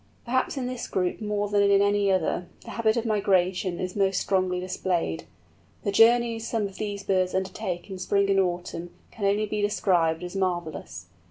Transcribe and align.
Perhaps 0.25 0.57
in 0.57 0.65
this 0.65 0.87
group 0.87 1.21
more 1.21 1.47
than 1.47 1.61
in 1.61 1.79
any 1.79 2.11
other, 2.11 2.47
the 2.65 2.71
habit 2.71 2.97
of 2.97 3.05
migration 3.05 3.79
is 3.79 3.95
most 3.95 4.19
strongly 4.19 4.59
displayed. 4.59 5.25
The 5.83 5.91
journeys 5.91 6.47
some 6.47 6.63
of 6.65 6.77
these 6.79 7.03
birds 7.03 7.35
undertake 7.35 7.87
in 7.87 7.99
spring 7.99 8.27
and 8.31 8.39
autumn 8.39 8.89
can 9.11 9.25
only 9.27 9.45
be 9.45 9.61
described 9.61 10.23
as 10.23 10.35
marvellous. 10.35 11.05